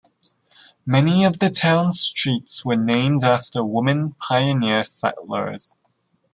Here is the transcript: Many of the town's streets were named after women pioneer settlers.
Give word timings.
Many 0.83 1.23
of 1.25 1.37
the 1.37 1.51
town's 1.51 1.99
streets 1.99 2.65
were 2.65 2.75
named 2.75 3.23
after 3.23 3.63
women 3.63 4.13
pioneer 4.13 4.83
settlers. 4.83 5.75